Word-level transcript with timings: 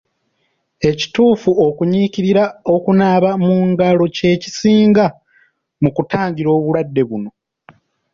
Ekituufu 0.89 1.49
okunyiikirira 1.67 2.43
okunaaba 2.75 3.29
mu 3.45 3.55
ngalo 3.69 4.05
kye 4.15 4.31
kisinga 4.41 5.05
mu 5.81 5.89
kutangira 5.95 6.49
obulwadde 6.57 7.01
buno. 7.09 7.29